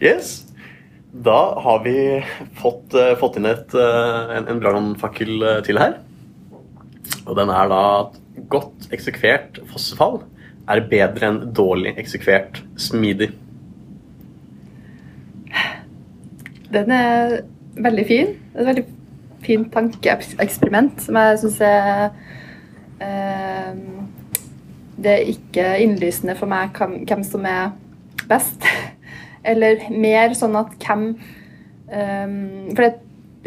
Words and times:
Yes. 0.00 0.44
Da 1.12 1.60
har 1.60 1.84
vi 1.84 2.24
fått, 2.60 2.94
eh, 2.94 3.14
fått 3.16 3.38
inn 3.38 3.48
et, 3.48 3.74
eh, 3.74 4.36
en, 4.36 4.48
en 4.48 4.60
brannfakkel 4.60 5.42
eh, 5.42 5.60
til 5.64 5.80
her. 5.80 5.98
Og 7.26 7.36
den 7.38 7.50
er 7.50 7.70
da 7.72 7.82
at 8.02 8.18
godt 8.52 8.90
eksekvert 8.92 9.62
fossefall 9.72 10.20
er 10.68 10.84
bedre 10.90 11.30
enn 11.30 11.40
dårlig 11.56 11.94
eksekvert 12.00 12.60
smidig. 12.80 13.30
Den 16.74 16.92
er 16.92 17.38
veldig 17.80 18.06
fin. 18.06 18.34
Det 18.52 18.58
er 18.58 18.64
et 18.64 18.70
veldig 18.72 18.86
fint 19.46 19.70
tankeeksperiment 19.72 21.00
som 21.04 21.18
jeg 21.20 21.40
syns 21.42 21.60
er 21.62 22.08
eh, 23.04 23.72
Det 24.96 25.12
er 25.12 25.30
ikke 25.30 25.70
innlysende 25.84 26.36
for 26.38 26.50
meg 26.50 26.76
hvem, 26.76 27.24
som 27.24 27.46
er 27.46 27.70
best. 28.28 28.64
Eller 29.46 29.88
mer 29.94 30.34
sånn 30.36 30.56
at 30.58 30.74
hvem 30.82 31.08
um, 31.14 32.38
For 32.72 32.82
det 32.82 32.88
er 32.90 32.96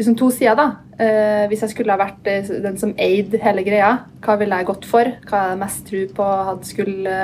liksom 0.00 0.16
to 0.18 0.30
sider, 0.34 0.56
da. 0.58 0.68
Uh, 1.00 1.44
hvis 1.48 1.64
jeg 1.64 1.74
skulle 1.74 1.94
ha 1.94 2.00
vært 2.00 2.28
eh, 2.28 2.48
den 2.64 2.76
som 2.80 2.92
eide 3.00 3.40
hele 3.40 3.64
greia, 3.64 3.92
hva 4.24 4.36
ville 4.40 4.56
jeg 4.56 4.68
gått 4.68 4.88
for? 4.88 5.08
Hva 5.28 5.42
har 5.42 5.52
jeg 5.54 5.60
mest 5.62 5.84
tro 5.88 6.04
på 6.16 6.28
hadde 6.48 6.68
skulle 6.68 7.18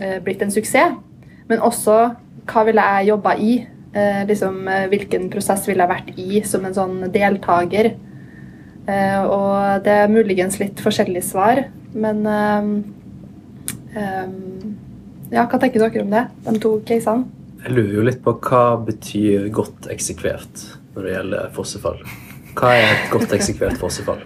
uh, 0.00 0.18
blitt 0.24 0.44
en 0.44 0.52
suksess? 0.52 0.96
Men 1.50 1.64
også 1.64 1.96
hva 2.46 2.64
ville 2.68 2.84
jeg 2.84 3.10
jobba 3.12 3.36
i? 3.40 3.54
Uh, 3.96 4.22
liksom, 4.28 4.64
hvilken 4.92 5.30
prosess 5.32 5.64
ville 5.68 5.84
jeg 5.84 5.92
vært 5.92 6.20
i 6.20 6.42
som 6.48 6.64
en 6.68 6.76
sånn 6.76 6.98
deltaker? 7.12 7.94
Og 8.86 9.82
det 9.82 9.94
er 10.04 10.12
muligens 10.12 10.60
litt 10.60 10.78
forskjellige 10.78 11.26
svar, 11.26 11.58
men 11.98 12.20
eh, 13.96 14.28
Ja, 15.32 15.42
hva 15.42 15.58
tenker 15.58 15.82
dere 15.82 16.04
om 16.04 16.12
det, 16.12 16.22
de 16.46 16.60
to 16.62 16.76
casene? 16.86 17.26
Jeg 17.64 17.74
lurer 17.74 17.94
jo 17.96 18.06
litt 18.06 18.22
på 18.24 18.34
hva 18.46 18.64
betyr 18.86 19.48
godt 19.54 19.88
eksekvert 19.92 20.64
når 20.94 21.06
det 21.06 21.14
gjelder 21.14 21.52
fossefall. 21.56 22.00
Hva 22.56 22.72
er 22.76 22.88
et 22.88 23.08
godt 23.12 23.32
eksekvert 23.36 23.78
fossefall? 23.80 24.22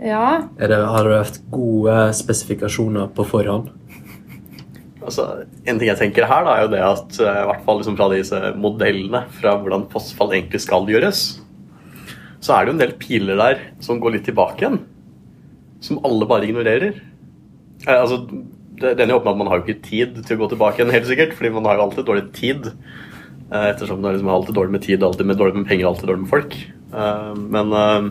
Ja, 0.00 0.48
Er 0.56 0.70
det, 0.72 0.78
har 0.80 1.04
det 1.04 1.12
vært 1.12 1.38
gode 1.52 1.96
spesifikasjoner 2.16 3.10
på 3.12 3.26
forhånd? 3.28 3.68
Altså, 5.00 5.26
en 5.64 5.80
ting 5.80 5.88
jeg 5.88 5.98
tenker 6.00 6.28
her, 6.28 6.44
da, 6.44 6.54
er 6.54 6.66
jo 6.66 6.72
det 6.72 6.80
at 6.84 7.18
eh, 7.24 7.40
i 7.42 7.48
hvert 7.50 7.64
fall 7.66 7.80
liksom 7.80 7.96
fra 7.98 8.08
disse 8.12 8.40
modellene 8.60 9.22
fra 9.40 9.54
hvordan 9.60 9.86
fossefall 9.92 10.32
egentlig 10.36 10.60
skal 10.64 10.88
gjøres, 10.88 11.22
så 12.40 12.54
er 12.56 12.64
det 12.64 12.72
jo 12.72 12.76
en 12.76 12.82
del 12.82 12.96
piler 13.00 13.40
der 13.40 13.62
som 13.84 14.00
går 14.00 14.16
litt 14.16 14.26
tilbake 14.28 14.64
igjen. 14.64 14.80
Som 15.84 16.00
alle 16.04 16.28
bare 16.28 16.48
ignorerer. 16.48 17.00
Eh, 17.86 17.96
altså, 17.96 18.22
det, 18.80 18.94
det 18.96 19.04
ender 19.04 19.14
jo 19.14 19.20
opp 19.20 19.28
med 19.28 19.34
at 19.34 19.40
man 19.42 19.50
har 19.50 19.60
jo 19.60 19.66
ikke 19.66 19.86
tid 19.86 20.18
til 20.24 20.38
å 20.38 20.42
gå 20.42 20.50
tilbake 20.54 20.80
igjen, 20.80 20.92
helt 20.94 21.08
sikkert, 21.08 21.36
fordi 21.36 21.52
man 21.54 21.68
har 21.68 21.78
jo 21.78 21.86
alltid 21.86 22.06
dårlig 22.08 22.26
tid. 22.36 22.70
Eh, 23.50 23.66
ettersom 23.72 24.00
det 24.00 24.08
er 24.08 24.16
liksom 24.16 24.32
alltid 24.32 24.56
dårlig 24.56 24.74
med 24.76 24.84
tid, 24.86 25.04
alltid 25.04 25.26
med 25.26 25.38
dårlig 25.40 25.58
med 25.58 25.68
penger, 25.68 25.86
alltid 25.90 26.10
dårlig 26.10 26.24
med 26.24 26.32
folk. 26.32 26.56
Eh, 26.94 27.30
men 27.56 27.72
eh, 27.76 28.08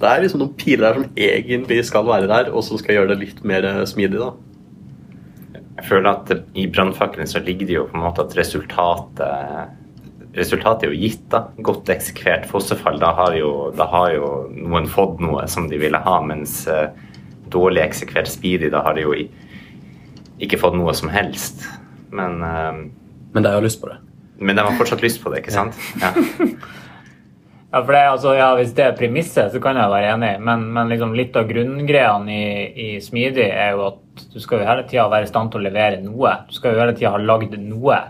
det 0.00 0.10
er 0.10 0.24
liksom 0.24 0.42
noen 0.42 0.56
piler 0.60 0.86
der 0.86 0.98
som 0.98 1.20
egentlig 1.26 1.82
skal 1.88 2.08
være 2.08 2.30
der, 2.30 2.52
og 2.52 2.64
som 2.66 2.80
skal 2.80 2.98
gjøre 2.98 3.12
det 3.12 3.20
litt 3.20 3.44
mer 3.46 3.68
smidig, 3.88 4.20
da. 4.20 4.32
Jeg 5.80 5.88
føler 5.88 6.10
at 6.10 6.32
i 6.58 6.66
brannfakkelen 6.68 7.28
så 7.30 7.40
ligger 7.40 7.68
det 7.68 7.76
jo 7.78 7.86
på 7.88 7.96
en 7.96 8.08
måte 8.08 8.26
at 8.26 8.36
resultatet 8.38 9.76
Resultatet 10.30 10.84
er 10.86 10.92
jo 10.92 10.98
gitt, 11.08 11.24
da. 11.32 11.40
Godt 11.66 11.88
eksekvert 11.90 12.44
fossefall. 12.46 13.00
Da 13.02 13.08
har 13.18 13.32
jo, 13.34 13.48
da 13.74 13.88
har 13.90 14.12
jo 14.14 14.28
noen 14.54 14.84
fått 14.86 15.18
noe 15.18 15.42
som 15.50 15.66
de 15.66 15.80
ville 15.82 15.98
ha, 16.04 16.12
mens 16.22 16.60
dårlig 17.50 17.82
eksekvert 17.82 18.30
speedy, 18.30 18.68
da 18.70 18.84
har 18.86 18.94
de 18.94 19.02
jo 19.02 19.16
i, 19.16 19.24
ikke 20.40 20.58
fått 20.60 20.76
noe 20.78 20.94
som 20.96 21.10
helst. 21.12 21.64
Men, 22.10 22.42
eh, 22.42 22.80
Men 23.34 23.42
de 23.46 23.52
har 23.54 23.62
lyst 23.62 23.80
på 23.82 23.88
det. 23.92 23.98
men 24.40 24.56
de 24.56 24.62
har 24.64 24.72
fortsatt 24.78 25.02
lyst 25.04 25.22
på 25.22 25.30
det, 25.30 25.42
ikke 25.42 25.52
sant? 25.52 25.76
Ja. 26.00 26.10
Ja, 27.70 27.82
for 27.84 27.92
det, 27.92 28.00
altså, 28.10 28.32
ja, 28.34 28.54
Hvis 28.56 28.72
det 28.74 28.84
er 28.86 28.96
premisset, 28.96 29.52
så 29.52 29.60
kan 29.62 29.76
jeg 29.76 29.90
være 29.92 30.14
enig, 30.14 30.40
men, 30.40 30.64
men 30.72 30.88
liksom 30.88 31.12
litt 31.14 31.36
av 31.36 31.44
grunngreiene 31.50 32.30
i, 32.32 32.46
i 32.74 33.00
smidig 33.04 33.46
er 33.50 33.76
jo 33.76 33.84
at 33.90 34.24
du 34.32 34.40
skal 34.40 34.60
jo 34.62 34.66
hele 34.68 34.86
tida 34.88 35.04
være 35.12 35.28
i 35.28 35.30
stand 35.30 35.52
til 35.52 35.60
å 35.60 35.66
levere 35.68 36.00
noe. 36.02 36.32
Du 36.48 36.56
skal 36.56 36.74
jo 36.74 36.80
hele 36.82 36.96
tida 36.96 37.12
ha 37.14 37.20
lagd 37.20 37.54
noe. 37.60 38.00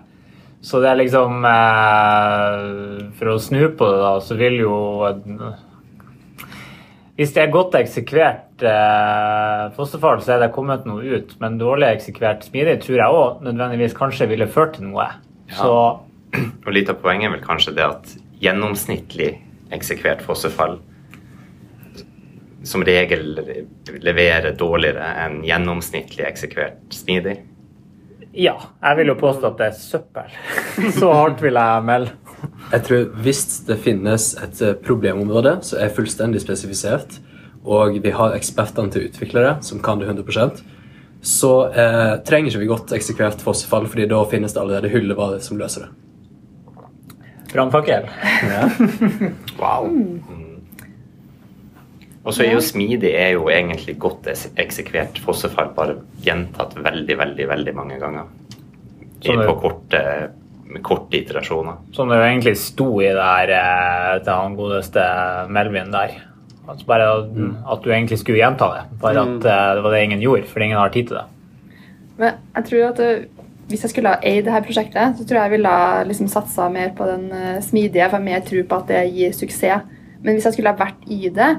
Så 0.62 0.80
det 0.82 0.90
er 0.90 0.98
liksom 1.00 1.44
eh, 1.48 3.10
For 3.18 3.32
å 3.32 3.38
snu 3.40 3.62
på 3.78 3.86
det, 3.90 4.00
da, 4.02 4.14
så 4.24 4.36
vil 4.40 4.58
jo 4.62 4.74
Hvis 7.20 7.34
det 7.36 7.42
er 7.42 7.50
godt 7.52 7.74
eksekvert 7.76 8.62
eh, 8.64 9.64
fosterfall, 9.76 10.22
så 10.24 10.38
er 10.38 10.38
det 10.40 10.54
kommet 10.54 10.86
noe 10.88 11.04
ut. 11.04 11.34
Men 11.42 11.58
dårlig 11.60 11.90
eksekvert 11.90 12.46
smidig 12.48 12.78
tror 12.80 12.96
jeg 12.96 13.16
òg 13.18 13.42
nødvendigvis 13.44 13.96
kanskje 13.98 14.30
ville 14.30 14.46
ført 14.48 14.78
til 14.78 14.88
noe. 14.88 15.04
Så 15.52 15.74
Og 16.64 16.70
litt 16.72 16.88
av 16.88 16.96
poenget 17.02 17.28
er 17.28 17.34
vel 17.34 17.44
kanskje 17.44 17.74
det 17.76 17.84
at 17.84 18.14
gjennomsnittlig 18.40 19.34
eksekvert 19.76 20.24
fossefall 20.24 20.78
som 22.64 22.84
regel 22.84 23.36
leverer 24.00 24.56
dårligere 24.56 25.12
enn 25.26 25.40
gjennomsnittlig 25.44 26.24
eksekvert 26.24 26.80
smidig. 26.94 27.36
ja, 28.32 28.56
jeg 28.80 28.96
vil 28.96 29.12
jo 29.12 29.20
påstå 29.20 29.52
at 29.52 29.60
det 29.60 29.68
er 29.68 29.76
søppel. 29.76 30.34
Så 30.98 31.12
hardt 31.12 31.44
vil 31.44 31.60
jeg 31.60 31.84
melde. 31.84 32.16
Jeg 32.70 32.84
tror 32.86 33.06
Hvis 33.24 33.44
det 33.66 33.80
finnes 33.82 34.32
et 34.38 34.60
eh, 34.62 34.76
problemområde 34.78 35.56
som 35.66 35.80
er 35.82 35.94
fullstendig 35.94 36.42
spesifisert, 36.42 37.18
og 37.64 37.98
vi 38.00 38.12
har 38.14 38.36
ekspertene 38.36 38.92
til 38.92 39.02
å 39.02 39.08
utvikle 39.10 39.42
det, 39.44 39.56
som 39.66 39.82
kan 39.84 40.00
det 40.00 40.08
100% 40.08 40.62
så 41.20 41.68
eh, 41.68 42.14
trenger 42.24 42.48
ikke 42.48 42.62
vi 42.62 42.68
godt 42.70 42.92
eksekvert 42.96 43.42
fossefall, 43.44 43.86
fordi 43.92 44.06
da 44.08 44.22
finnes 44.28 44.54
det 44.56 44.60
allerede 44.62 44.88
hyllevarer 44.92 45.42
som 45.44 45.60
løser 45.60 45.86
det. 45.86 45.90
Brannfakkel. 47.52 48.08
Wow. 49.60 49.90
Og 52.24 52.32
så 52.32 52.44
er 52.44 52.54
jo 52.54 52.62
smidig 52.64 53.10
er 53.16 53.34
jo 53.34 53.48
egentlig 53.52 53.98
godt 54.00 54.28
eksekvert 54.30 55.18
fossefall, 55.24 55.72
bare 55.76 55.98
gjentatt 56.24 56.76
veldig, 56.78 57.16
veldig, 57.20 57.48
veldig 57.50 57.74
mange 57.76 57.98
ganger. 58.00 58.30
I, 59.20 59.34
på 59.36 59.54
korte, 59.60 60.00
med 60.70 60.84
korte 60.86 61.18
iterasjoner. 61.20 61.80
Som 61.96 62.10
det 62.10 62.20
jo 62.20 62.26
egentlig 62.28 62.56
sto 62.60 62.88
i 63.02 63.10
det 63.10 63.26
her 63.26 63.54
eh, 63.56 64.16
til 64.22 64.32
han 64.32 64.58
godeste 64.58 65.04
Melvin 65.50 65.92
der. 65.94 66.16
Altså 66.70 66.86
bare 66.86 67.10
at, 67.16 67.36
at 67.74 67.84
du 67.84 67.90
egentlig 67.90 68.20
skulle 68.20 68.38
gjenta 68.38 68.70
det. 68.76 68.86
Bare 69.02 69.26
at 69.26 69.50
eh, 69.50 69.68
det 69.76 69.84
var 69.84 69.96
det 69.96 70.06
ingen 70.06 70.24
gjorde, 70.24 70.48
fordi 70.50 70.70
ingen 70.70 70.80
har 70.80 70.94
tid 70.94 71.10
til 71.10 71.20
det. 71.20 71.26
Men 72.20 72.40
jeg 72.56 72.68
tror 72.68 72.88
at 72.90 73.04
hvis 73.70 73.84
jeg 73.86 73.92
skulle 73.92 74.10
ha 74.10 74.18
eid 74.26 74.44
det 74.46 74.52
her 74.52 74.64
prosjektet, 74.66 75.16
så 75.16 75.24
tror 75.24 75.38
jeg 75.38 75.46
jeg 75.46 75.54
ville 75.54 75.72
ha 75.72 76.02
liksom 76.06 76.28
satsa 76.30 76.66
mer 76.72 76.90
på 76.96 77.06
den 77.06 77.28
eh, 77.32 77.60
smidige, 77.62 78.08
for 78.10 78.18
jeg 78.18 78.18
har 78.18 78.26
mer 78.26 78.46
tro 78.46 78.62
på 78.66 78.78
at 78.82 78.90
det 78.90 79.02
gir 79.14 79.34
suksess. 79.36 79.86
Men 80.20 80.36
hvis 80.36 80.48
jeg 80.48 80.56
skulle 80.56 80.72
ha 80.72 80.78
vært 80.80 81.06
i 81.08 81.30
det, 81.32 81.50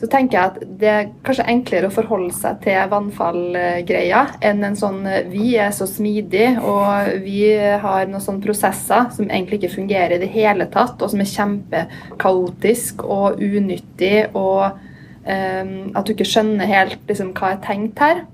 så 0.00 0.08
tenker 0.10 0.36
jeg 0.36 0.50
at 0.50 0.78
det 0.80 0.90
er 0.90 1.10
kanskje 1.24 1.46
enklere 1.52 1.88
å 1.88 1.94
forholde 1.94 2.34
seg 2.34 2.58
til 2.64 2.90
vannfallgreia 2.90 4.24
enn 4.44 4.66
en 4.66 4.78
sånn 4.78 5.04
eh, 5.06 5.28
Vi 5.30 5.54
er 5.60 5.70
så 5.76 5.86
smidige, 5.88 6.56
og 6.60 7.22
vi 7.22 7.54
har 7.54 8.08
noen 8.10 8.22
sånne 8.22 8.42
prosesser 8.44 9.08
som 9.14 9.30
egentlig 9.30 9.62
ikke 9.62 9.76
fungerer 9.76 10.16
i 10.16 10.22
det 10.24 10.32
hele 10.34 10.66
tatt, 10.74 10.98
og 10.98 11.12
som 11.12 11.22
er 11.22 11.30
kjempekaotisk 11.30 13.06
og 13.06 13.40
unyttig, 13.44 14.26
og 14.34 14.74
um, 15.24 15.74
at 15.94 16.04
du 16.04 16.14
ikke 16.14 16.28
skjønner 16.28 16.68
helt 16.68 16.98
liksom, 17.08 17.32
hva 17.38 17.54
er 17.54 17.62
tenkt 17.64 18.02
her 18.02 18.24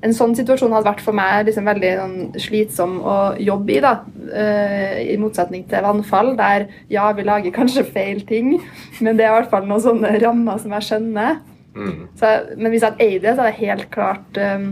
en 0.00 0.14
sånn 0.16 0.34
situasjon 0.36 0.72
hadde 0.72 0.88
vært 0.88 1.02
for 1.04 1.16
meg 1.16 1.46
liksom 1.48 1.66
veldig 1.68 1.90
sånn, 1.98 2.16
slitsom 2.40 2.98
å 3.04 3.16
jobbe 3.40 3.74
i. 3.76 3.80
da, 3.84 3.94
eh, 4.32 5.12
I 5.12 5.18
motsetning 5.20 5.66
til 5.68 5.84
vannfall, 5.84 6.34
der 6.38 6.68
ja, 6.88 7.10
vi 7.12 7.26
lager 7.26 7.52
kanskje 7.52 7.84
feil 7.84 8.22
ting, 8.26 8.56
men 9.00 9.16
det 9.16 9.26
er 9.26 9.34
i 9.34 9.38
hvert 9.40 9.50
fall 9.52 9.68
noen 9.68 9.84
sånne 9.84 10.14
rammer 10.22 10.60
som 10.62 10.72
jeg 10.78 10.88
skjønner. 10.88 11.40
Mm. 11.76 12.08
Så, 12.18 12.30
men 12.56 12.72
hvis 12.72 12.82
jeg 12.82 12.90
hadde 12.90 13.04
eid 13.06 13.20
det, 13.22 13.34
så 13.34 13.44
hadde 13.44 13.52
jeg 13.52 13.68
helt 13.68 13.90
klart 13.94 14.40
eh, 14.40 14.64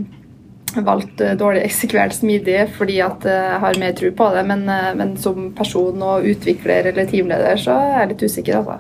valgt 0.85 1.21
eh, 1.21 1.37
dårlig 1.39 1.63
eksekvert 1.67 2.17
smidig 2.17 2.61
fordi 2.77 2.99
at 3.05 3.25
eh, 3.29 3.49
jeg 3.53 3.63
har 3.65 3.81
mer 3.81 3.97
tro 3.97 4.11
på 4.21 4.29
det. 4.35 4.45
Men, 4.49 4.69
eh, 4.73 4.93
men 4.99 5.17
som 5.21 5.51
person 5.57 6.05
og 6.05 6.29
utvikler 6.29 6.91
eller 6.93 7.09
teamleder 7.11 7.61
så 7.61 7.77
er 7.79 7.99
jeg 8.01 8.13
litt 8.13 8.29
usikker, 8.29 8.63
altså. 8.63 8.79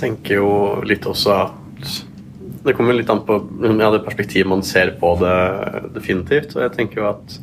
tenker 0.00 0.40
jo 0.40 0.50
litt 0.84 1.06
også 1.06 1.36
at 1.38 1.92
Det 2.64 2.72
kommer 2.76 2.96
litt 2.96 3.10
an 3.12 3.20
på 3.26 3.36
ja, 3.66 3.90
det 3.92 4.04
perspektivet 4.06 4.48
man 4.48 4.62
ser 4.64 4.94
på 5.00 5.10
det 5.20 5.34
definitivt. 5.96 6.54
Og 6.56 6.62
jeg 6.64 6.72
tenker 6.78 7.02
jo 7.02 7.08
at 7.10 7.34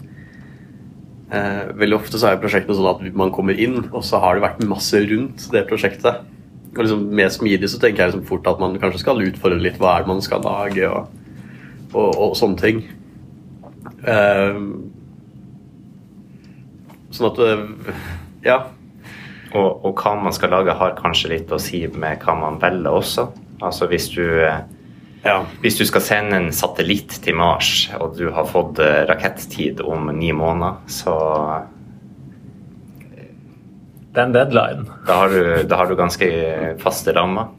eh, 1.30 1.68
veldig 1.78 1.98
ofte 2.00 2.18
så 2.22 2.32
er 2.32 2.40
prosjektene 2.42 2.78
sånn 2.80 2.90
at 2.90 3.04
man 3.18 3.34
kommer 3.36 3.54
inn, 3.62 3.84
og 3.92 4.02
så 4.08 4.18
har 4.24 4.36
det 4.40 4.46
vært 4.48 4.64
masse 4.70 4.98
rundt 5.12 5.46
det 5.54 5.68
prosjektet. 5.70 6.24
Og 6.72 6.82
liksom 6.86 7.04
Med 7.14 7.34
smidig 7.36 7.70
så 7.70 7.78
tenker 7.84 8.06
jeg 8.06 8.14
liksom 8.14 8.26
fort 8.30 8.48
at 8.50 8.62
man 8.64 8.80
kanskje 8.82 9.04
skal 9.04 9.22
utfordre 9.26 9.62
litt 9.62 9.78
hva 9.82 9.98
er 10.00 10.06
det 10.06 10.12
man 10.14 10.24
skal 10.26 10.42
lage, 10.46 10.88
og, 10.90 11.08
og, 11.94 12.10
og 12.32 12.36
sånne 12.40 12.62
ting. 12.64 12.82
Eh, 14.08 14.62
sånn 17.12 17.30
at 17.32 17.42
det- 17.44 17.96
Ja. 18.48 18.60
Og, 19.54 19.84
og 19.86 19.96
hva 20.00 20.16
man 20.24 20.32
skal 20.34 20.50
lage, 20.50 20.72
har 20.74 20.96
kanskje 20.96 21.30
litt 21.36 21.50
å 21.52 21.60
si 21.60 21.86
med 21.88 22.22
hva 22.24 22.34
man 22.40 22.58
velger 22.58 22.90
også. 22.96 23.28
Altså 23.62 23.86
hvis 23.92 24.08
du, 24.16 24.24
eh, 24.24 24.62
ja. 25.24 25.38
hvis 25.64 25.78
du 25.80 25.86
skal 25.88 26.04
sende 26.06 26.40
en 26.40 26.50
satellitt 26.56 27.18
til 27.24 27.38
Mars, 27.40 27.90
og 28.00 28.18
du 28.20 28.30
har 28.34 28.50
fått 28.50 28.82
eh, 28.84 29.04
rakettid 29.10 29.84
om 29.86 30.10
ni 30.18 30.32
måneder, 30.36 30.82
så, 30.92 31.16
Det 34.12 34.20
er 34.20 34.26
en 34.28 34.34
deadline. 34.36 34.82
Da 35.08 35.22
har 35.22 35.30
du, 35.32 35.44
da 35.64 35.78
har 35.80 35.88
du 35.88 35.96
ganske 35.96 36.28
faste 36.82 37.14
rammer. 37.16 37.54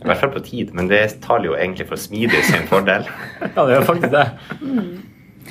I 0.00 0.08
hvert 0.08 0.20
fall 0.22 0.32
på 0.32 0.40
tid, 0.46 0.72
men 0.76 0.88
det 0.88 1.20
taler 1.24 1.50
jo 1.50 1.58
egentlig 1.58 1.86
for 1.90 2.00
smidig 2.00 2.40
sin 2.48 2.64
fordel. 2.70 3.04
Ja, 3.54 3.66
det 3.66 3.76
gjør 3.76 3.86
faktisk 3.90 4.14
det. 4.14 4.24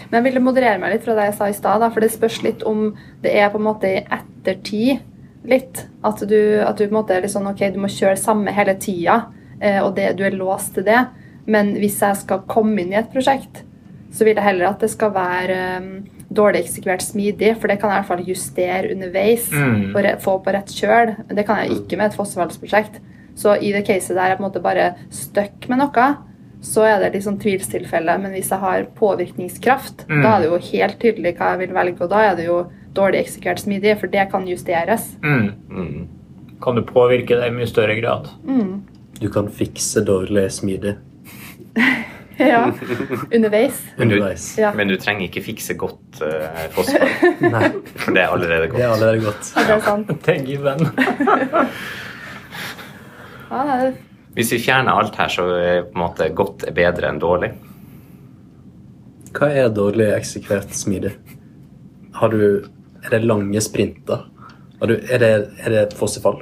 Men 0.10 0.18
jeg 0.18 0.26
ville 0.26 0.42
moderere 0.44 0.82
meg 0.82 0.96
litt 0.96 1.06
fra 1.06 1.16
det 1.18 1.30
jeg 1.30 1.38
sa 1.38 1.50
i 1.50 1.56
stad, 1.58 1.86
for 1.94 2.02
det 2.02 2.12
spørs 2.14 2.42
litt 2.46 2.66
om 2.70 2.92
det 3.22 3.34
er 3.38 3.54
på 3.54 3.62
en 3.62 3.68
måte 3.68 3.90
i 3.90 4.02
ettertid 4.02 5.02
litt. 5.50 5.86
At 6.06 6.22
du, 6.26 6.40
at 6.66 6.78
du 6.78 6.86
på 6.86 6.92
en 6.92 7.00
måte 7.00 7.16
er 7.16 7.26
litt 7.26 7.34
sånn 7.34 7.50
OK, 7.50 7.64
du 7.74 7.80
må 7.84 7.90
kjøre 7.94 8.18
samme 8.20 8.54
hele 8.54 8.76
tida, 8.82 9.20
eh, 9.24 9.42
og 9.84 9.96
det, 9.96 10.16
du 10.18 10.24
er 10.24 10.32
låst 10.32 10.74
til 10.76 10.84
det. 10.84 11.08
Men 11.46 11.74
hvis 11.76 12.00
jeg 12.02 12.16
skal 12.18 12.44
komme 12.48 12.80
inn 12.82 12.92
i 12.94 13.00
et 13.00 13.12
prosjekt, 13.12 13.64
så 14.14 14.24
vil 14.26 14.36
jeg 14.36 14.44
heller 14.46 14.70
at 14.70 14.80
det 14.80 14.90
skal 14.94 15.12
være 15.12 15.58
um, 15.82 16.04
dårlig 16.34 16.64
eksekvert 16.64 17.02
smidig, 17.02 17.56
for 17.60 17.68
det 17.68 17.80
kan 17.82 17.90
jeg 17.90 17.98
i 17.98 18.02
hvert 18.02 18.12
fall 18.12 18.28
justere 18.28 18.92
underveis 18.94 19.50
Mm. 19.52 19.96
og 19.96 20.22
få 20.22 20.38
på 20.44 20.54
rett 20.54 20.68
kjøl. 20.72 21.16
Det 21.34 21.46
kan 21.46 21.58
jeg 21.64 21.72
ikke 21.82 21.98
med 21.98 22.12
et 22.12 22.18
fossefallsprosjekt. 22.18 23.00
Så 23.36 23.56
i 23.62 23.72
det 23.74 23.86
caset 23.88 24.16
der 24.16 24.30
jeg 24.30 24.38
på 24.38 24.44
en 24.46 24.50
måte 24.52 24.62
bare 24.62 24.94
stuck 25.10 25.68
med 25.70 25.80
noe, 25.82 26.08
så 26.62 26.86
er 26.86 27.00
det 27.02 27.14
litt 27.16 27.24
sånn 27.26 27.40
tvilstilfelle. 27.42 28.18
Men 28.22 28.32
hvis 28.32 28.50
jeg 28.54 28.60
har 28.60 28.86
påvirkningskraft, 28.96 30.06
Mm. 30.08 30.22
da 30.24 30.36
er 30.36 30.42
det 30.42 30.50
jo 30.50 30.78
helt 30.78 31.00
tydelig 31.00 31.36
hva 31.38 31.50
jeg 31.58 31.60
vil 31.68 31.76
velge. 31.76 32.02
Og 32.02 32.10
da 32.10 32.20
er 32.32 32.36
det 32.36 32.46
jo 32.46 32.68
dårlig 32.94 33.26
eksekvert 33.26 33.60
smidig, 33.60 33.98
for 34.00 34.08
det 34.08 34.30
kan 34.32 34.46
justeres. 34.48 35.16
Mm. 35.24 35.52
Mm. 35.70 36.08
Kan 36.62 36.76
du 36.76 36.82
påvirke 36.84 37.30
det 37.40 37.48
i 37.48 37.56
mye 37.56 37.68
større 37.68 38.00
grad? 38.00 38.30
Mm. 38.46 38.84
Du 39.24 39.30
kan 39.32 39.48
fikse 39.52 40.02
dårlig 40.04 40.52
smidig 40.52 40.96
Ja. 42.38 42.74
Underveis. 43.32 43.82
underveis. 43.98 44.58
Ja. 44.58 44.74
Men 44.76 44.88
du 44.90 44.98
trenger 44.98 45.28
ikke 45.30 45.44
fikse 45.46 45.76
godt 45.80 46.18
uh, 46.20 46.64
fosfor, 46.74 47.06
Nei, 47.54 47.68
for 47.94 48.16
det 48.16 48.24
er 48.24 48.34
allerede 48.34 48.68
godt. 48.72 48.80
det 48.82 48.88
er 48.88 48.94
allerede 48.96 49.22
godt. 49.24 49.52
ja, 49.56 49.64
det 49.68 49.76
er 49.76 49.84
sant. 49.86 50.12
Thank 50.26 50.50
you. 50.50 50.60
Ja, 53.52 53.62
er, 53.78 53.94
Hvis 54.34 54.52
vi 54.56 54.60
fjerner 54.66 54.98
alt 54.98 55.16
her, 55.22 55.30
så 55.30 55.46
er 55.56 55.86
på 55.86 55.94
en 55.94 56.02
måte 56.04 56.32
godt 56.36 56.66
er 56.68 56.76
bedre 56.76 57.12
enn 57.14 57.22
dårlig. 57.22 57.52
Hva 59.38 59.52
er 59.54 59.70
dårlig 59.74 60.10
eksekvert 60.18 60.74
smidig? 60.76 61.14
Har 62.18 62.34
du 62.34 62.66
Er 63.04 63.14
det 63.14 63.24
lange 63.28 63.62
sprinter? 63.62 64.26
Har 64.82 64.90
du, 64.90 64.98
er, 64.98 65.22
det, 65.22 65.32
er 65.64 65.70
det 65.78 65.94
fossefall? 65.96 66.42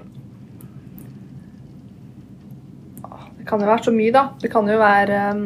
det 3.40 3.40
kan 3.51 3.61
jo 3.61 3.67
være 3.69 3.85
så 3.89 3.93
mye, 3.95 4.13
da. 4.15 4.23
Det 4.41 4.49
kan 4.53 4.67
jo 4.71 4.77
være 4.81 5.19
um, 5.35 5.43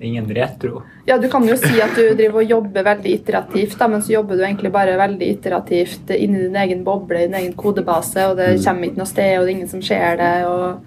Ingen 0.00 0.30
retro. 0.32 0.78
Ja, 1.04 1.18
du 1.20 1.26
kan 1.28 1.44
jo 1.44 1.54
si 1.60 1.76
at 1.84 1.92
du 1.92 2.14
driver 2.16 2.40
og 2.40 2.48
jobber 2.48 2.86
veldig 2.86 3.10
iterativt, 3.18 3.74
da, 3.76 3.88
men 3.92 4.00
så 4.00 4.14
jobber 4.14 4.38
du 4.38 4.44
egentlig 4.46 4.70
bare 4.72 4.94
veldig 4.96 5.26
iterativt 5.34 6.08
inni 6.16 6.46
din 6.46 6.56
egen 6.56 6.84
boble, 6.86 7.26
din 7.26 7.36
egen 7.36 7.52
kodebase, 7.52 8.24
og 8.30 8.38
det 8.38 8.46
Mm. 8.54 8.62
kommer 8.64 8.88
ikke 8.88 8.96
noe 9.02 9.10
sted, 9.10 9.34
og 9.38 9.44
det 9.44 9.50
er 9.52 9.56
ingen 9.58 9.68
som 9.68 9.82
ser 9.84 10.16
det, 10.16 10.46
og 10.46 10.80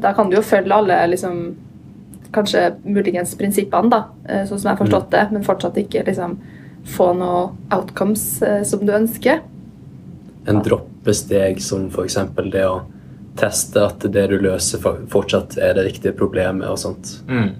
da 0.00 0.14
kan 0.16 0.30
du 0.30 0.36
jo 0.36 0.42
følge 0.42 0.72
alle 0.72 0.96
liksom 1.12 1.54
Kanskje 2.32 2.74
muligens 2.84 3.30
prinsippene, 3.40 3.88
da, 3.88 4.02
eh, 4.28 4.42
sånn 4.44 4.58
som 4.60 4.68
jeg 4.68 4.76
har 4.76 4.84
forstått 4.86 5.10
det, 5.10 5.22
men 5.32 5.42
fortsatt 5.42 5.78
ikke 5.80 6.02
liksom 6.04 6.34
få 6.84 7.16
noe 7.16 7.52
outcomes 7.72 8.42
eh, 8.42 8.62
som 8.64 8.80
du 8.84 8.92
ønsker. 8.92 9.40
En 10.46 10.60
droppesteg 10.60 11.60
som 11.64 11.86
f.eks. 11.88 12.18
det 12.52 12.66
å 12.68 12.82
teste 13.38 13.84
at 13.86 14.04
det 14.12 14.26
du 14.32 14.36
løser, 14.42 14.82
fortsatt 15.12 15.58
er 15.62 15.76
det 15.78 15.86
riktige 15.88 16.16
problemet 16.18 16.68
og 16.68 16.78
sånt. 16.80 17.12
Mm. 17.28 17.50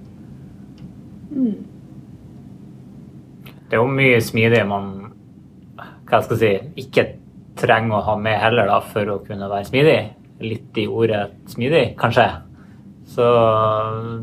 Det 3.69 3.77
er 3.77 3.83
jo 3.83 3.89
mye 3.93 4.21
smidig 4.25 4.65
man 4.69 4.95
hva 6.09 6.23
skal 6.25 6.39
jeg 6.41 6.41
si, 6.41 6.85
ikke 6.87 7.05
trenger 7.59 7.99
å 7.99 8.05
ha 8.07 8.15
med 8.21 8.39
heller 8.41 8.71
da, 8.71 8.79
for 8.81 9.11
å 9.13 9.19
kunne 9.27 9.49
være 9.51 9.69
smidig. 9.69 9.99
Litt 10.41 10.79
i 10.81 10.87
ordet 10.89 11.25
smidig, 11.51 11.83
kanskje. 12.01 12.25
Så 13.09 13.27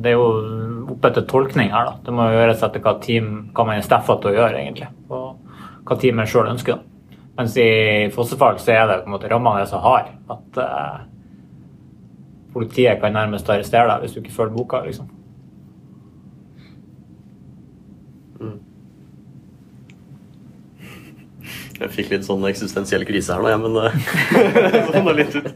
det 0.02 0.14
er 0.14 0.18
jo 0.18 0.30
oppe 0.96 1.12
til 1.14 1.28
tolkning 1.30 1.72
her. 1.74 1.92
da. 1.92 1.96
Det 2.06 2.14
må 2.16 2.30
gjøres 2.32 2.64
etter 2.66 2.82
hva 2.82 2.96
team 3.04 3.32
hva 3.54 3.68
man 3.68 3.82
er 3.82 3.86
staffa 3.86 4.18
til 4.22 4.32
å 4.32 4.36
gjøre, 4.40 4.62
egentlig. 4.64 4.90
Og 5.14 5.86
hva 5.86 5.98
teamet 6.02 6.32
sjøl 6.32 6.52
ønsker. 6.54 6.80
da. 6.80 7.20
Mens 7.36 7.58
i 7.60 7.70
fossefall 8.16 8.62
så 8.64 8.72
er 8.72 8.88
det 8.88 9.02
på 9.04 9.10
en 9.10 9.16
måte 9.18 9.30
rammene 9.32 9.66
er 9.66 9.70
så 9.70 9.82
harde 9.84 10.14
at 10.32 10.60
eh, 10.64 11.02
politiet 12.56 13.02
kan 13.02 13.14
nærmest 13.16 13.50
arrestere 13.52 13.90
deg 13.92 14.06
hvis 14.06 14.16
du 14.16 14.22
ikke 14.24 14.36
følger 14.38 14.56
boka. 14.56 14.82
liksom. 14.88 15.12
Jeg 21.76 21.92
fikk 21.92 22.14
litt 22.14 22.24
sånn 22.24 22.46
eksistensiell 22.48 23.04
krise 23.08 23.36
her 23.36 23.44
nå, 23.44 23.50
jeg, 23.52 23.60
men 23.66 23.74
eh, 23.84 24.92
sånn 24.96 25.10
litt 25.18 25.36
ut. 25.36 25.50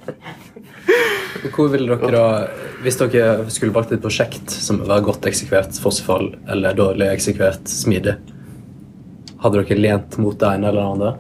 Hvor 1.56 1.70
ville 1.72 1.96
dere 2.02 2.24
Hvis 2.84 2.98
dere 3.00 3.46
skulle 3.54 3.72
valgt 3.76 3.94
et 3.96 4.04
prosjekt 4.04 4.52
som 4.52 4.82
var 4.90 5.06
godt 5.06 5.30
eksekvert 5.30 5.80
fossefall 5.80 6.34
eller 6.52 6.76
dårlig 6.76 7.08
eksekvert 7.14 7.72
smidig, 7.72 8.18
hadde 9.40 9.64
dere 9.64 9.80
lent 9.80 10.20
mot 10.20 10.36
det 10.40 10.52
ene 10.52 10.72
eller 10.74 10.82
det 10.82 10.92
andre? 10.98 11.14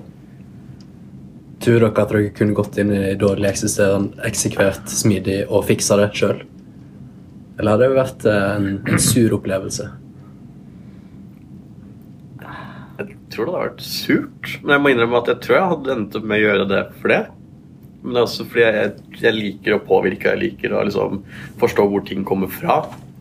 Tror 1.59 1.79
dere 1.83 1.89
at 1.91 2.11
dere 2.13 2.29
kunne 2.35 2.55
gått 2.55 2.77
inn 2.79 2.91
i 2.95 3.15
dårlig 3.19 3.49
eksisterende 3.49 4.21
eksekvert 4.27 4.87
smidig 4.91 5.41
og 5.49 5.65
fiksa 5.67 5.97
det 5.99 6.11
sjøl? 6.15 6.43
Eller 7.59 7.73
hadde 7.73 7.89
det 7.89 7.97
vært 7.97 8.27
eh, 8.31 8.45
en, 8.55 8.69
en 8.87 9.01
sur 9.03 9.33
opplevelse? 9.35 9.89
Jeg 12.99 13.15
tror 13.31 13.45
det 13.45 13.53
hadde 13.53 13.65
vært 13.65 13.83
surt, 13.85 14.53
men 14.63 14.73
jeg 14.75 14.83
må 14.83 14.91
innrømme 14.93 15.19
at 15.21 15.29
jeg 15.33 15.41
tror 15.45 15.57
jeg 15.57 15.69
hadde 15.73 15.93
endt 15.95 16.15
opp 16.19 16.25
med 16.31 16.39
å 16.39 16.45
gjøre 16.47 16.65
det 16.71 16.79
for 17.01 17.13
det. 17.13 17.19
Men 17.99 18.15
det 18.15 18.19
er 18.21 18.25
også 18.29 18.45
fordi 18.47 18.63
jeg, 18.65 18.91
jeg 19.19 19.35
liker 19.35 19.75
å 19.75 19.81
påvirke, 19.87 20.31
jeg 20.33 20.41
liker 20.45 20.75
å 20.79 20.85
liksom 20.87 21.19
forstå 21.59 21.85
hvor 21.91 22.03
ting 22.07 22.23
kommer 22.27 22.51
fra. 22.51 22.79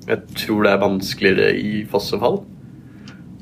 Jeg 0.09 0.23
tror 0.39 0.65
det 0.65 0.73
er 0.73 0.83
vanskeligere 0.85 1.51
i 1.59 1.73
fossefall. 1.91 2.41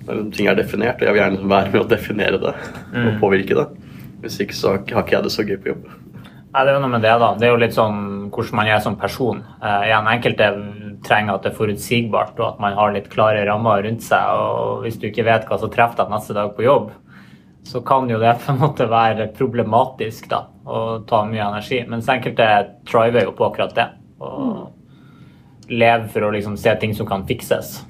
Når 0.06 0.22
ting 0.36 0.48
er 0.50 0.56
definert, 0.58 1.00
og 1.02 1.06
jeg 1.08 1.14
vil 1.16 1.22
gjerne 1.22 1.50
være 1.52 1.72
med 1.74 1.82
å 1.84 1.88
definere 1.90 2.40
det 2.42 2.54
og 2.56 2.96
Mm. 2.96 3.20
påvirke 3.20 3.56
det. 3.58 3.66
Hvis 4.26 4.40
ikke 4.42 4.58
så 4.58 4.74
har 4.74 4.82
ikke 4.82 5.16
jeg 5.16 5.24
det 5.24 5.32
så 5.32 5.46
gøy 5.46 5.56
på 5.62 5.72
jobb. 5.72 5.86
Nei, 6.56 6.62
det 6.64 6.70
er 6.72 6.76
jo 6.76 6.82
noe 6.82 6.92
med 6.94 7.02
det, 7.04 7.14
da. 7.20 7.30
Det 7.36 7.46
er 7.46 7.50
jo 7.52 7.60
litt 7.60 7.74
sånn 7.76 7.98
hvordan 8.32 8.58
man 8.58 8.68
er 8.72 8.82
som 8.84 8.94
person. 8.98 9.42
Eh, 9.60 9.88
igjen, 9.90 10.06
enkelte 10.08 10.46
trenger 11.06 11.36
at 11.36 11.44
det 11.44 11.50
er 11.52 11.58
forutsigbart, 11.58 12.38
og 12.40 12.46
at 12.46 12.62
man 12.64 12.76
har 12.78 12.94
litt 12.94 13.10
klare 13.12 13.42
rammer 13.48 13.82
rundt 13.84 14.04
seg. 14.06 14.38
Og 14.40 14.86
hvis 14.86 14.96
du 15.00 15.08
ikke 15.10 15.26
vet 15.26 15.44
hva 15.48 15.58
som 15.60 15.72
treffer 15.72 16.00
deg 16.00 16.14
neste 16.14 16.36
dag 16.36 16.54
på 16.56 16.64
jobb, 16.64 16.94
så 17.66 17.82
kan 17.84 18.08
jo 18.08 18.20
det 18.22 18.36
på 18.42 18.54
en 18.54 18.62
måte 18.62 18.86
være 18.88 19.28
problematisk 19.36 20.30
da, 20.30 20.44
og 20.70 21.04
ta 21.10 21.24
mye 21.28 21.44
energi. 21.44 21.82
Mens 21.90 22.08
enkelte 22.12 22.48
triver 22.88 23.26
jo 23.26 23.34
på 23.36 23.50
akkurat 23.50 23.74
det. 23.76 23.88
Og 24.22 25.68
lever 25.68 26.08
for 26.12 26.24
å 26.24 26.32
liksom 26.32 26.56
se 26.60 26.72
ting 26.80 26.94
som 26.94 27.08
kan 27.10 27.26
fikses. 27.28 27.80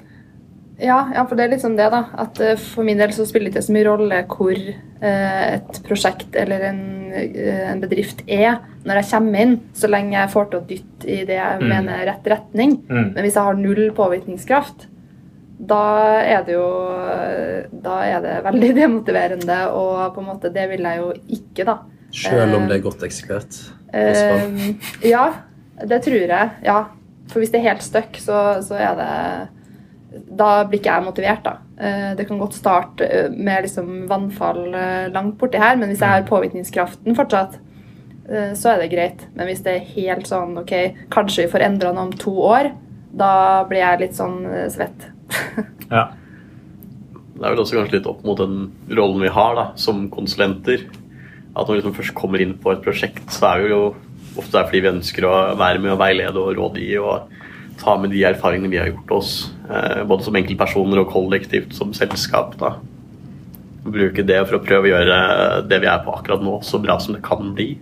Ja, 0.79 1.07
ja, 1.15 1.23
for 1.25 1.33
det 1.35 1.45
er 1.47 1.51
litt 1.55 1.63
sånn 1.63 1.77
det, 1.77 1.87
da. 1.89 2.03
At 2.21 2.39
eh, 2.43 2.55
for 2.61 2.85
min 2.85 2.99
del 3.01 3.09
så 3.15 3.25
spiller 3.25 3.49
det 3.49 3.55
ikke 3.55 3.65
så 3.65 3.73
mye 3.73 3.85
rolle 3.87 4.19
hvor 4.29 4.53
eh, 4.53 5.55
et 5.55 5.79
prosjekt 5.87 6.35
eller 6.37 6.67
en, 6.69 6.81
eh, 7.17 7.63
en 7.71 7.81
bedrift 7.81 8.21
er 8.27 8.59
når 8.85 8.99
jeg 9.01 9.09
kommer 9.09 9.41
inn, 9.41 9.55
så 9.73 9.89
lenge 9.89 10.13
jeg 10.19 10.29
får 10.35 10.45
til 10.51 10.59
å 10.59 10.67
dytte 10.69 11.09
i 11.09 11.17
det 11.25 11.39
jeg 11.39 11.57
Mm. 11.63 11.67
mener 11.71 11.97
er 12.03 12.05
rett 12.11 12.29
retning. 12.29 12.77
Mm. 12.89 13.09
Men 13.15 13.23
hvis 13.25 13.33
jeg 13.39 13.43
har 13.49 13.57
null 13.57 13.89
påvirkningskraft, 13.97 14.85
da 15.59 15.81
er 16.21 16.43
det 16.45 16.53
jo 16.53 16.67
Da 17.81 17.95
er 18.05 18.21
det 18.21 18.35
veldig 18.45 18.75
demotiverende, 18.83 19.57
og 19.73 20.13
på 20.13 20.21
en 20.21 20.27
måte 20.29 20.53
det 20.53 20.69
vil 20.69 20.85
jeg 20.85 21.01
jo 21.01 21.11
ikke, 21.39 21.65
da. 21.65 21.79
Sjøl 22.13 22.53
om 22.55 22.67
det 22.69 22.77
er 22.77 22.85
godt 22.85 23.01
eksekvert? 23.03 23.57
Ja, 25.03 25.25
det 25.85 26.03
tror 26.05 26.21
jeg. 26.21 26.49
Ja. 26.63 26.77
For 27.27 27.41
hvis 27.41 27.51
det 27.51 27.59
er 27.59 27.69
helt 27.73 27.83
stuck, 27.83 28.15
så, 28.21 28.61
så 28.63 28.77
er 28.79 28.93
det 28.95 29.09
Da 30.39 30.49
blir 30.67 30.81
ikke 30.81 30.93
jeg 30.95 31.05
motivert, 31.05 31.45
da. 31.45 31.53
Eh, 31.77 32.11
det 32.17 32.27
kan 32.29 32.41
godt 32.41 32.57
starte 32.57 33.05
eh, 33.05 33.31
med 33.31 33.65
liksom 33.67 34.05
vannfall 34.09 34.61
eh, 34.73 35.07
langt 35.13 35.37
borti 35.39 35.61
her, 35.61 35.77
men 35.79 35.91
hvis 35.91 36.03
jeg 36.03 36.13
har 36.13 36.27
påvirkningskraften 36.29 37.17
fortsatt, 37.17 37.57
eh, 38.29 38.53
så 38.57 38.73
er 38.73 38.83
det 38.83 38.91
greit. 38.93 39.25
Men 39.37 39.49
hvis 39.49 39.63
det 39.65 39.75
er 39.75 39.91
helt 39.95 40.29
sånn 40.29 40.57
OK, 40.63 40.75
kanskje 41.13 41.45
vi 41.45 41.51
får 41.55 41.67
endra 41.69 41.93
noe 41.95 42.09
om 42.09 42.15
to 42.17 42.35
år, 42.49 42.71
da 43.17 43.65
blir 43.69 43.83
jeg 43.83 44.05
litt 44.05 44.17
sånn 44.19 44.41
svett. 44.73 45.11
Ja. 45.87 46.09
Det 47.37 47.45
er 47.45 47.53
vel 47.53 47.61
også 47.61 47.77
kanskje 47.77 47.99
litt 47.99 48.07
opp 48.09 48.23
mot 48.25 48.39
den 48.41 48.71
rollen 48.97 49.21
vi 49.21 49.29
har 49.31 49.53
da, 49.55 49.65
som 49.79 50.07
konsulenter. 50.11 50.81
At 51.53 51.69
når 51.69 51.69
vi 51.69 51.77
liksom 51.79 51.95
først 51.95 52.15
kommer 52.17 52.41
inn 52.43 52.55
på 52.59 52.73
et 52.73 52.81
prosjekt, 52.83 53.23
så 53.31 53.53
er 53.53 53.61
vi 53.63 53.69
jo 53.71 53.81
ofte 54.37 54.57
der 54.57 54.67
fordi 54.67 54.81
vi 54.83 54.91
ønsker 54.91 55.27
å 55.27 55.35
være 55.57 55.81
med 55.83 55.93
og 55.93 56.01
veilede 56.01 56.41
og 56.41 56.57
rådgi 56.57 56.89
og 56.99 57.37
ta 57.77 57.95
med 57.99 58.11
de 58.13 58.23
erfaringene 58.27 58.71
vi 58.71 58.79
har 58.81 58.91
gjort 58.91 59.11
oss, 59.19 59.33
eh, 59.69 60.03
både 60.07 60.25
som 60.25 60.35
enkeltpersoner 60.35 61.01
og 61.01 61.11
kollektivt 61.13 61.73
som 61.77 61.93
selskap. 61.93 62.57
da. 62.59 62.77
Bruke 63.87 64.25
det 64.25 64.39
for 64.47 64.57
å 64.57 64.63
prøve 64.65 64.87
å 64.87 64.93
gjøre 64.93 65.67
det 65.69 65.81
vi 65.81 65.87
er 65.87 66.03
på 66.03 66.15
akkurat 66.15 66.43
nå, 66.43 66.59
så 66.63 66.81
bra 66.81 66.97
som 66.99 67.15
det 67.15 67.23
kan 67.23 67.53
bli. 67.55 67.77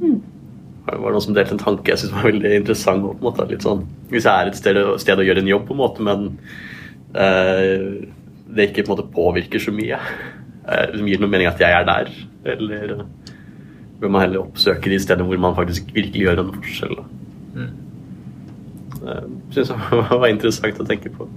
Det 0.00 0.98
var 0.98 1.12
noen 1.12 1.22
som 1.22 1.34
delte 1.36 1.54
en 1.54 1.62
tanke 1.62 1.92
jeg 1.92 1.98
synes 2.02 2.16
var 2.16 2.32
veldig 2.32 2.54
interessant. 2.56 3.02
på 3.02 3.12
en 3.14 3.28
måte 3.28 3.48
litt 3.50 3.62
sånn, 3.62 3.86
Hvis 4.10 4.24
jeg 4.24 4.34
er 4.34 4.48
et 4.48 4.56
sted, 4.56 4.76
sted 4.98 5.18
å 5.18 5.22
gjøre 5.22 5.38
en 5.38 5.52
jobb, 5.52 5.66
på 5.68 5.76
en 5.76 5.82
måte, 5.84 6.02
men 6.02 6.38
eh, 7.14 8.08
det 8.50 8.70
ikke 8.70 8.86
på 8.86 8.90
en 8.90 8.96
måte 8.96 9.14
påvirker 9.14 9.62
så 9.62 9.70
mye. 9.70 10.00
Det 10.66 11.06
gir 11.06 11.20
noe 11.20 11.30
mening 11.30 11.46
at 11.46 11.60
jeg 11.60 11.70
er 11.70 11.86
der, 11.86 12.10
eller 12.44 12.94
eh, 12.96 13.04
bør 14.00 14.12
man 14.12 14.24
heller 14.24 14.44
oppsøke 14.44 14.90
de 14.90 14.98
stedene 15.02 15.28
hvor 15.28 15.40
man 15.42 15.56
faktisk 15.56 15.90
virkelig 15.94 16.26
gjør 16.26 16.42
en 16.44 16.52
forskjell. 16.56 16.96
da. 16.96 17.04
Mm. 17.54 17.72
Eh, 19.00 19.26
Synes 19.50 19.72
jeg 19.74 20.00
var 20.22 20.30
interessant 20.30 20.80
å 20.80 20.88
tenke 20.88 21.12
på. 21.14 21.28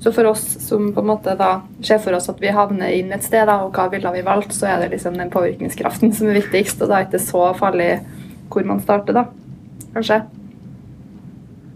Så 0.00 0.12
for 0.16 0.24
oss 0.30 0.42
som 0.64 0.88
på 0.96 1.02
en 1.02 1.10
måte 1.10 1.34
da 1.36 1.50
ser 1.84 2.00
for 2.00 2.16
oss 2.16 2.30
at 2.32 2.40
vi 2.40 2.52
havner 2.56 2.88
inn 2.96 3.12
et 3.12 3.24
sted, 3.26 3.44
da, 3.46 3.58
og 3.66 3.76
hva 3.76 3.90
ville 3.92 4.12
vi 4.14 4.24
valgt, 4.24 4.54
så 4.56 4.70
er 4.70 4.80
det 4.80 4.94
liksom 4.94 5.18
den 5.20 5.32
påvirkningskraften 5.32 6.14
som 6.16 6.30
er 6.30 6.38
viktigst. 6.40 6.80
Og 6.80 6.88
da 6.88 6.98
er 6.98 7.04
det 7.04 7.12
ikke 7.12 7.26
så 7.26 7.42
farlig 7.58 7.90
hvor 8.50 8.64
man 8.66 8.80
starter, 8.80 9.18
da. 9.20 9.26
Kanskje. 9.92 10.22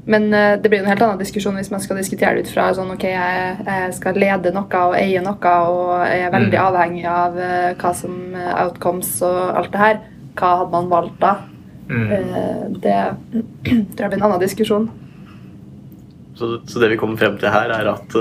Men 0.07 0.27
eh, 0.37 0.59
det 0.61 0.69
blir 0.69 0.83
en 0.83 0.89
helt 0.91 1.01
annen 1.03 1.21
diskusjon 1.23 1.57
hvis 1.57 1.71
man 1.73 1.81
skal 1.81 1.97
diskutere 1.97 2.35
det 2.37 2.45
ut 2.45 2.51
fra 2.53 2.67
sånn 2.77 2.91
ok, 2.93 3.05
jeg, 3.09 3.55
jeg 3.65 3.95
skal 3.97 4.19
lede 4.21 4.51
noe 4.53 4.81
og 4.91 4.97
eie 4.99 5.23
noe 5.25 5.53
og 5.71 6.03
jeg 6.05 6.27
er 6.27 6.35
veldig 6.35 6.59
Mm. 6.59 6.67
avhengig 6.67 7.07
av 7.09 7.39
eh, 7.41 7.71
hva 7.81 7.93
som 7.97 8.19
eh, 8.37 8.51
outcomes 8.67 9.15
og 9.25 9.39
alt 9.63 9.73
det 9.73 9.81
her. 9.81 10.03
Hva 10.37 10.51
hadde 10.61 10.75
man 10.75 10.91
valgt 10.93 11.17
da? 11.23 11.33
Mm. 11.89 12.13
Eh, 12.13 12.61
det 12.85 12.99
tror 13.65 14.05
jeg 14.05 14.11
blir 14.13 14.19
en 14.21 14.27
annen 14.29 14.45
diskusjon. 14.45 14.91
Så, 16.37 16.51
så 16.67 16.81
det 16.83 16.91
vi 16.91 16.97
kommer 17.01 17.17
frem 17.17 17.39
til 17.39 17.49
her, 17.55 17.71
er 17.71 17.89
at 17.93 18.17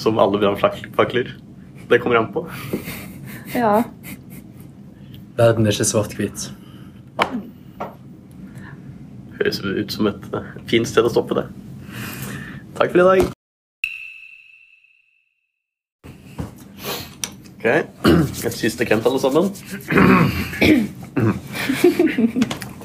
som 0.00 0.18
alle 0.18 0.38
brannfakler, 0.40 1.34
det 1.90 1.98
kommer 2.00 2.16
an 2.18 2.30
på. 2.32 2.46
Ja. 3.52 3.82
Verden 5.36 5.68
er 5.68 5.76
ikke 5.76 5.84
svart-hvit. 5.86 6.48
Høres 9.38 9.60
ut 9.62 9.92
som 9.94 10.08
et 10.10 10.30
eh, 10.34 10.46
fint 10.70 10.88
sted 10.88 11.06
å 11.06 11.12
stoppe 11.12 11.36
det. 11.38 11.46
Takk 12.78 12.94
for 12.94 12.98
i 12.98 13.06
dag. 13.06 13.34
Ok, 17.58 17.66
et 18.46 18.54
siste 18.54 18.86
kremt 18.86 19.06
alle 19.06 19.18
sammen. 19.22 19.50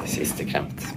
Det 0.03 0.09
siste 0.09 0.45
kremt. 0.49 0.93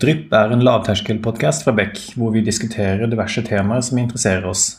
Drypp 0.00 0.32
er 0.32 0.54
en 0.54 0.62
lavterskelpodkast 0.64 1.66
fra 1.66 1.74
Beck, 1.76 1.98
hvor 2.16 2.30
vi 2.34 2.40
diskuterer 2.46 3.10
diverse 3.10 3.42
temaer 3.44 3.82
som 3.84 3.98
interesserer 4.00 4.46
oss. 4.48 4.78